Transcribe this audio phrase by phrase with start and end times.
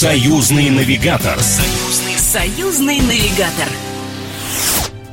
[0.00, 1.38] Союзный навигатор.
[1.40, 3.68] Союзный, союзный навигатор.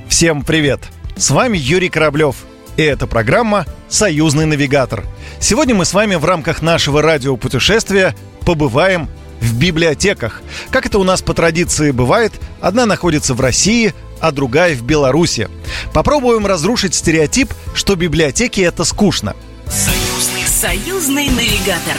[0.07, 0.79] Всем привет!
[1.17, 2.37] С вами Юрий Кораблев.
[2.77, 5.03] И это программа «Союзный навигатор».
[5.41, 8.15] Сегодня мы с вами в рамках нашего радиопутешествия
[8.45, 9.09] побываем
[9.41, 10.41] в библиотеках.
[10.69, 12.31] Как это у нас по традиции бывает,
[12.61, 15.49] одна находится в России, а другая в Беларуси.
[15.93, 19.35] Попробуем разрушить стереотип, что библиотеки это скучно.
[19.67, 21.97] Союзный, союзный навигатор.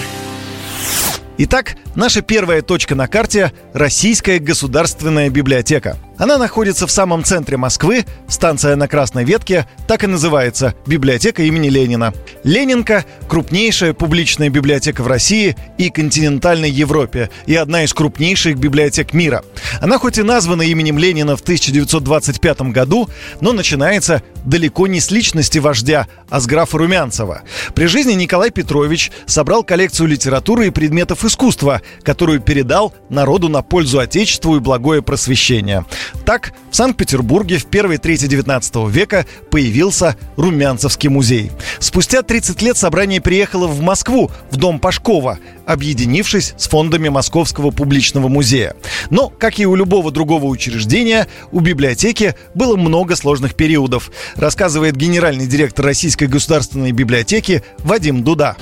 [1.40, 8.04] Итак, наша первая точка на карте– Российская государственная библиотека– она находится в самом центре Москвы,
[8.26, 12.12] станция на Красной Ветке, так и называется– библиотека имени Ленина.
[12.42, 19.44] Ленинка– крупнейшая публичная библиотека в России и континентальной Европе и одна из крупнейших библиотек мира.
[19.80, 23.08] Она хоть и названа именем Ленина в 1925 году,
[23.40, 27.42] но начинается далеко не с личности вождя, а с графа Румянцева.
[27.74, 33.98] При жизни Николай Петрович собрал коллекцию литературы и предметов искусства, которую передал народу на пользу
[33.98, 35.84] Отечеству и благое просвещение.
[36.24, 41.50] Так, в Санкт-Петербурге в первой трети 19 века появился Румянцевский музей.
[41.78, 48.28] Спустя 30 лет собрание приехало в Москву, в дом Пашкова, объединившись с фондами Московского публичного
[48.28, 48.74] музея.
[49.10, 55.46] Но, как и у любого другого учреждения, у библиотеки было много сложных периодов, рассказывает генеральный
[55.46, 58.56] директор Российской государственной библиотеки Вадим Дуда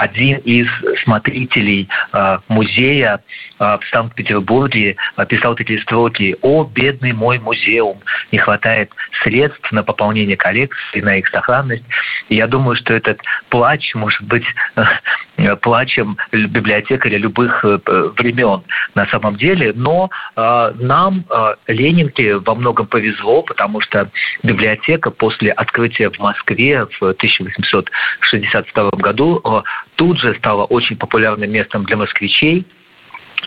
[0.00, 0.66] один из
[1.04, 3.20] смотрителей э, музея
[3.58, 8.00] э, в Санкт-Петербурге э, писал такие строки «О, бедный мой музеум!
[8.32, 8.90] Не хватает
[9.22, 11.84] средств на пополнение коллекции, на их сохранность».
[12.30, 14.46] И я думаю, что этот плач может быть
[15.62, 17.78] плачем библиотекаря любых э,
[18.16, 18.62] времен
[18.94, 24.10] на самом деле, но э, нам, э, Ленинке, во многом повезло, потому что
[24.42, 29.62] библиотека после открытия в Москве в 1862 году э,
[29.96, 32.66] тут же стала очень популярным местом для москвичей.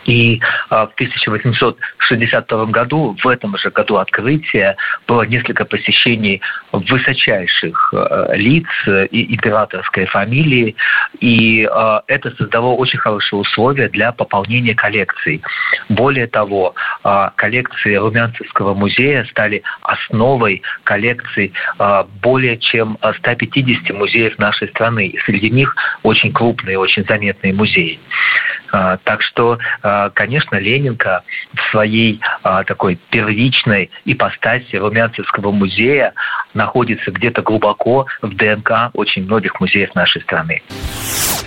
[0.05, 4.75] И а, в 1862 году, в этом же году открытия,
[5.07, 6.41] было несколько посещений
[6.71, 8.67] высочайших а, лиц
[9.11, 10.75] и императорской фамилии,
[11.19, 15.41] и а, это создало очень хорошие условия для пополнения коллекций.
[15.89, 16.75] Более того,
[17.35, 21.53] коллекции Румянцевского музея стали основой коллекций
[22.21, 25.07] более чем 150 музеев нашей страны.
[25.07, 27.99] И среди них очень крупные, очень заметные музеи.
[28.71, 29.59] Так что
[30.13, 31.23] конечно, Ленинка
[31.53, 36.13] в своей а, такой первичной ипостаси Румянцевского музея
[36.53, 40.61] находится где-то глубоко в ДНК очень многих музеев нашей страны.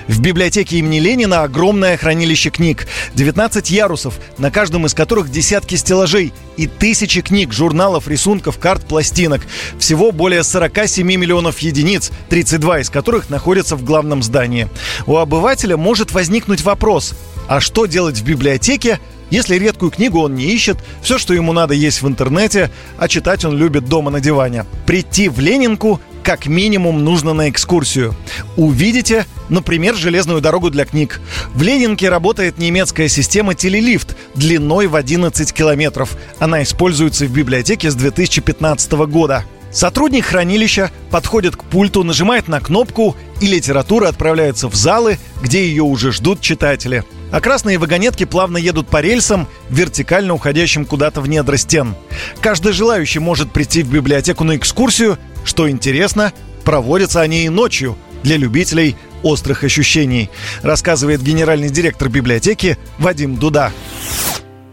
[0.09, 2.87] В библиотеке имени Ленина огромное хранилище книг.
[3.15, 9.43] 19 ярусов, на каждом из которых десятки стеллажей и тысячи книг, журналов, рисунков, карт, пластинок.
[9.79, 14.69] Всего более 47 миллионов единиц, 32 из которых находятся в главном здании.
[15.07, 17.15] У обывателя может возникнуть вопрос,
[17.49, 21.75] а что делать в библиотеке, если редкую книгу он не ищет, все, что ему надо,
[21.75, 24.65] есть в интернете, а читать он любит дома на диване.
[24.87, 28.15] Прийти в Ленинку как минимум нужно на экскурсию.
[28.57, 31.21] Увидите, например, железную дорогу для книг.
[31.55, 36.17] В Ленинке работает немецкая система телелифт длиной в 11 километров.
[36.41, 39.45] Она используется в библиотеке с 2015 года.
[39.71, 45.83] Сотрудник хранилища подходит к пульту, нажимает на кнопку, и литература отправляется в залы, где ее
[45.83, 47.05] уже ждут читатели.
[47.33, 51.95] А красные вагонетки плавно едут по рельсам, вертикально уходящим куда-то в недра стен.
[52.41, 55.19] Каждый желающий может прийти в библиотеку на экскурсию.
[55.45, 56.33] Что интересно,
[56.65, 60.31] проводятся они и ночью для любителей острых ощущений,
[60.63, 63.73] рассказывает генеральный директор библиотеки Вадим Дуда.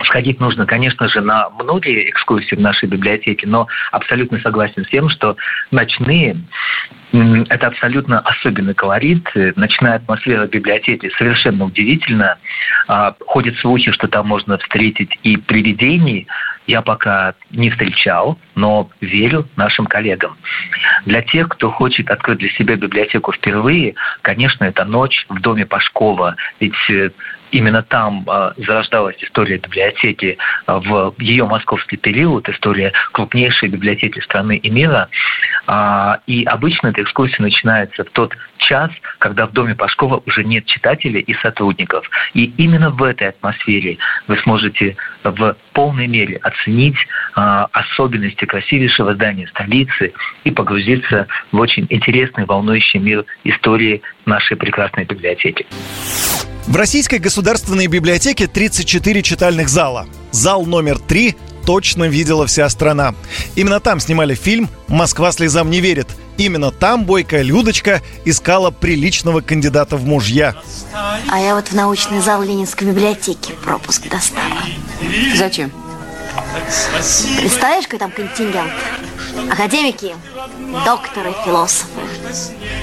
[0.04, 5.10] Сходить нужно, конечно же, на многие экскурсии в нашей библиотеке, но абсолютно согласен с тем,
[5.10, 5.38] что
[5.72, 6.38] ночные
[7.14, 9.30] это абсолютно особенный колорит.
[9.56, 12.40] Ночная атмосфера библиотеки совершенно удивительна.
[12.88, 16.28] А, ходят слухи, что там можно встретить и привидений.
[16.66, 20.38] Я пока не встречал, но верю нашим коллегам.
[21.06, 26.36] Для тех, кто хочет открыть для себя библиотеку впервые, конечно, это ночь в доме Пашкова.
[26.60, 27.12] Ведь э,
[27.54, 30.38] именно там э, зарождалась история библиотеки
[30.68, 35.10] э, в ее московский период, история крупнейшей библиотеки страны и мира.
[35.68, 40.66] Э, и обычно эта экскурсия начинается в тот час, когда в доме Пашкова уже нет
[40.66, 42.10] читателей и сотрудников.
[42.34, 43.98] И именно в этой атмосфере
[44.28, 50.14] вы сможете в полной мере оценить э, особенности красивейшего здания столицы
[50.44, 55.66] и погрузиться в очень интересный, волнующий мир истории нашей прекрасной библиотеки.
[56.68, 60.08] В Российской государственной библиотеке 34 читальных зала.
[60.32, 61.36] Зал номер 3
[61.66, 63.16] точно видела вся страна.
[63.56, 69.98] Именно там снимали фильм «Москва слезам не верит», Именно там бойкая Людочка искала приличного кандидата
[69.98, 70.56] в мужья.
[71.30, 74.58] А я вот в научный зал Ленинской библиотеки пропуск достала.
[75.36, 75.72] Зачем?
[77.40, 78.72] Представляешь, какой там контингент?
[79.52, 80.16] Академики,
[80.86, 81.88] докторы, философы.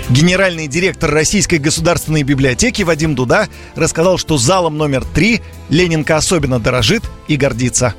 [0.08, 7.02] Генеральный директор Российской государственной библиотеки Вадим Дуда рассказал, что залом номер три Ленинка особенно дорожит
[7.29, 7.94] и гордится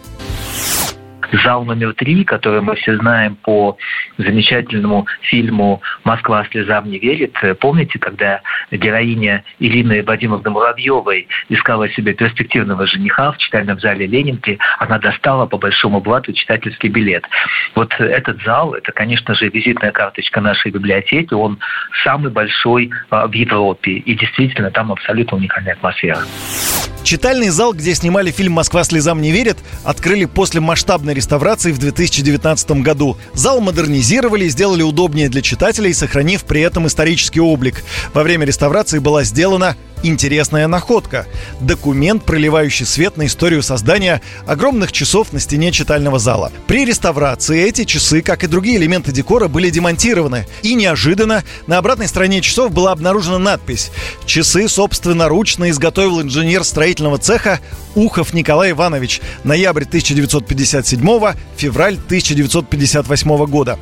[1.44, 3.78] зал номер три, который мы все знаем по
[4.18, 7.36] замечательному фильму «Москва слезам не верит».
[7.60, 8.42] Помните, когда
[8.72, 15.58] героиня Ирины Вадимовны Муравьевой искала себе перспективного жениха в читальном зале Ленинки, она достала по
[15.58, 17.26] большому блату читательский билет.
[17.76, 21.60] Вот этот зал, это, конечно же, визитная карточка нашей библиотеки, он
[22.04, 23.92] самый большой а, в Европе.
[23.94, 26.20] И действительно, там абсолютно уникальная атмосфера.
[27.04, 32.72] Читальный зал, где снимали фильм «Москва слезам не верит», открыли после масштабной реставрации в 2019
[32.84, 33.18] году.
[33.34, 37.84] Зал модернизировали и сделали удобнее для читателей, сохранив при этом исторический облик.
[38.14, 41.28] Во время реставрации была сделана интересная находка.
[41.60, 46.52] Документ, проливающий свет на историю создания огромных часов на стене читального зала.
[46.68, 50.48] При реставрации эти часы, как и другие элементы декора, были демонтированы.
[50.62, 53.92] И неожиданно на обратной стороне часов была обнаружена надпись
[54.26, 57.60] «Часы собственноручно изготовил инженер строительного цеха
[57.96, 59.22] Ухов Николай Иванович.
[59.44, 63.78] Ноябрь 1957 февраль 1958 года.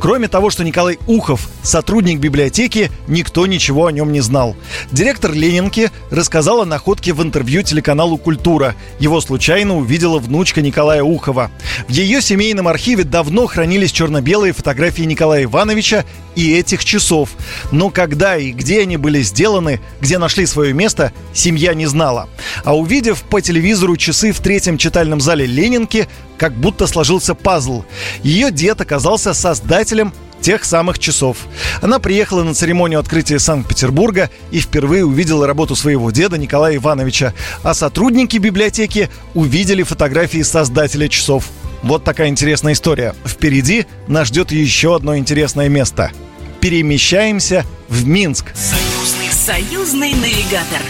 [0.00, 4.56] Кроме того, что Николай Ухов– сотрудник библиотеки, никто ничего о нем не знал.
[4.92, 8.76] Директор Ленинки рассказал о находке в интервью телеканалу «Культура».
[9.00, 11.50] Его случайно увидела внучка Николая Ухова.
[11.88, 16.04] В ее семейном архиве давно хранились черно-белые фотографии Николая Ивановича
[16.36, 17.30] и этих часов.
[17.72, 22.28] Но когда и где они были сделаны, где нашли свое место, семья не знала.
[22.62, 26.06] А увидев по телевизору часы в третьем читальном зале Ленинки,
[26.36, 27.82] как будто сложился пазл.
[28.22, 31.38] Ее дед оказался создателем тех самых часов.
[31.82, 37.74] Она приехала на церемонию открытия Санкт-Петербурга и впервые увидела работу своего деда Николая Ивановича, а
[37.74, 41.44] сотрудники библиотеки увидели фотографии создателя часов.
[41.82, 43.14] Вот такая интересная история.
[43.24, 46.10] Впереди нас ждет еще одно интересное место.
[46.60, 48.46] Перемещаемся в Минск.
[48.54, 50.82] Союзный, союзный навигатор.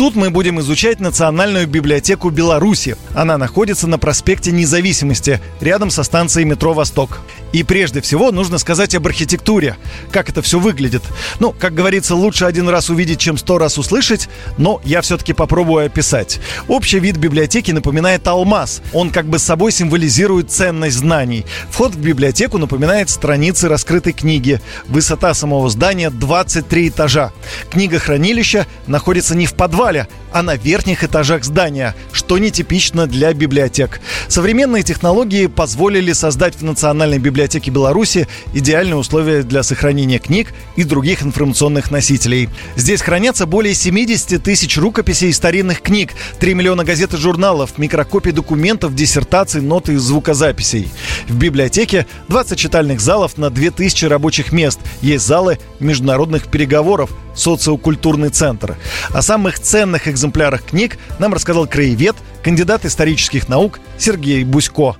[0.00, 2.96] Тут мы будем изучать Национальную библиотеку Беларуси.
[3.14, 7.20] Она находится на проспекте Независимости, рядом со станцией метро «Восток».
[7.52, 9.76] И прежде всего нужно сказать об архитектуре,
[10.12, 11.02] как это все выглядит.
[11.40, 15.86] Ну, как говорится, лучше один раз увидеть, чем сто раз услышать, но я все-таки попробую
[15.86, 16.40] описать.
[16.68, 18.82] Общий вид библиотеки напоминает алмаз.
[18.92, 21.44] Он как бы собой символизирует ценность знаний.
[21.70, 24.60] Вход в библиотеку напоминает страницы раскрытой книги.
[24.86, 27.32] Высота самого здания 23 этажа.
[27.70, 34.00] Книга-хранилище находится не в подвале, а на верхних этажах здания, что нетипично для библиотек.
[34.28, 41.22] Современные технологии позволили создать в Национальной библиотеке Беларуси идеальные условия для сохранения книг и других
[41.22, 42.48] информационных носителей.
[42.76, 48.94] Здесь хранятся более 70 тысяч рукописей старинных книг, 3 миллиона газет и журналов, микрокопий документов,
[48.94, 50.88] диссертаций, нот и звукозаписей.
[51.28, 54.80] В библиотеке 20 читальных залов на 2000 рабочих мест.
[55.02, 58.76] Есть залы международных переговоров, социокультурный центр.
[59.10, 60.19] О самых ценных экземплярах
[60.64, 64.96] книг нам рассказал краевед, кандидат исторических наук Сергей Бусько.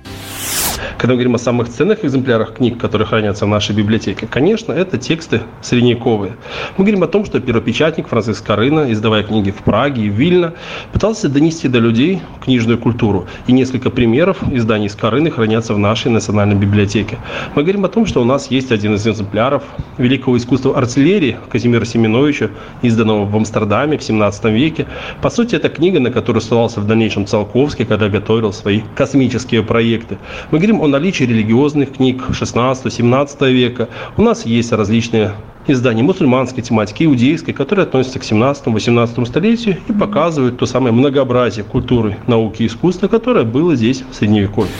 [1.01, 4.99] Когда мы говорим о самых ценных экземплярах книг, которые хранятся в нашей библиотеке, конечно, это
[4.99, 6.33] тексты средневековые.
[6.77, 10.53] Мы говорим о том, что первопечатник Франциск Карына, издавая книги в Праге и Вильно,
[10.93, 13.25] пытался донести до людей книжную культуру.
[13.47, 17.17] И несколько примеров изданий с Карыны хранятся в нашей национальной библиотеке.
[17.55, 19.63] Мы говорим о том, что у нас есть один из экземпляров
[19.97, 22.51] великого искусства артиллерии Казимира Семеновича,
[22.83, 24.85] изданного в Амстердаме в 17 веке.
[25.23, 30.19] По сути, это книга, на которую ссылался в дальнейшем Циолковский, когда готовил свои космические проекты.
[30.51, 33.89] Мы говорим о наличии религиозных книг 16-17 века.
[34.17, 35.33] У нас есть различные
[35.67, 42.17] издания мусульманской тематики, иудейской, которые относятся к 17-18 столетию и показывают то самое многообразие культуры,
[42.27, 44.71] науки и искусства, которое было здесь в Средневековье.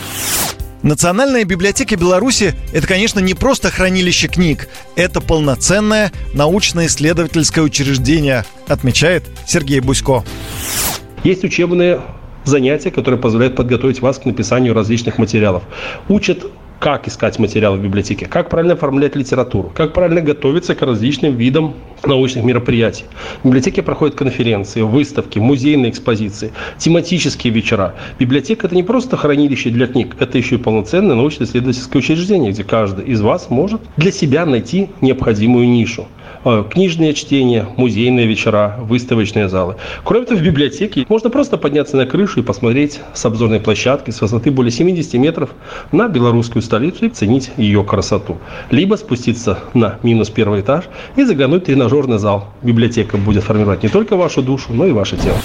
[0.84, 9.80] Национальная библиотека Беларуси– это, конечно, не просто хранилище книг, это полноценное научно-исследовательское учреждение, отмечает Сергей
[9.80, 10.24] Бусько.
[11.24, 12.02] Есть учебные
[12.44, 15.64] занятия, которые позволяют подготовить вас к написанию различных материалов.
[16.10, 16.46] Учат
[16.82, 21.76] как искать материалы в библиотеке, как правильно оформлять литературу, как правильно готовиться к различным видам
[22.04, 23.06] научных мероприятий.
[23.44, 27.94] В библиотеке проходят конференции, выставки, музейные экспозиции, тематические вечера.
[28.18, 33.06] Библиотека– это не просто хранилище для книг, это еще и полноценное научно-исследовательское учреждение, где каждый
[33.06, 36.08] из вас может для себя найти необходимую нишу.
[36.44, 39.76] Э, книжные чтения, музейные вечера, выставочные залы.
[40.04, 44.22] Кроме того, в библиотеке можно просто подняться на крышу и посмотреть с обзорной площадки с
[44.22, 45.52] высоты более 70 метров
[45.92, 48.38] на белорусскую столицу и ценить ее красоту.
[48.72, 50.86] Либо спуститься на минус первый этаж
[51.16, 52.50] и заглянуть в тренажерный зал.
[52.62, 55.38] Библиотека будет формировать не только вашу душу, но и ваше тело.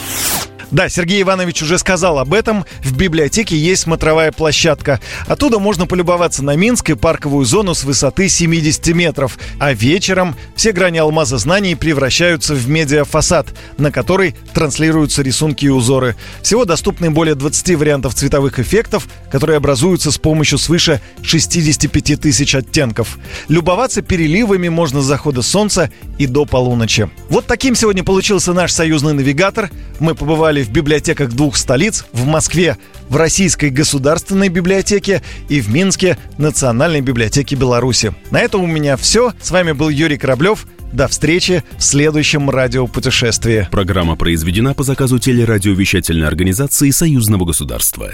[0.72, 2.64] Да, Сергей Иванович уже сказал об этом.
[2.82, 5.00] В библиотеке есть смотровая площадка.
[5.26, 9.38] Оттуда можно полюбоваться на Минск и парковую зону с высоты 70 метров.
[9.60, 16.16] А вечером все грани алмаза знаний превращаются в медиафасад, на который транслируются рисунки и узоры.
[16.42, 23.18] Всего доступны более 20 вариантов цветовых эффектов, которые образуются с помощью свыше 65 тысяч оттенков.
[23.48, 27.08] Любоваться переливами можно с захода солнца и до полуночи.
[27.28, 29.70] Вот таким сегодня получился наш союзный навигатор.
[30.00, 32.76] Мы побывали побывали в библиотеках двух столиц, в Москве
[33.08, 38.14] в Российской государственной библиотеке и в Минске Национальной библиотеке Беларуси.
[38.30, 39.32] На этом у меня все.
[39.40, 40.66] С вами был Юрий Кораблев.
[40.92, 43.68] До встречи в следующем радиопутешествии.
[43.70, 48.12] Программа произведена по заказу телерадиовещательной организации Союзного государства.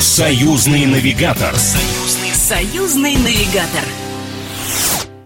[0.00, 1.54] Союзный навигатор.
[1.56, 3.84] Союзный, союзный навигатор.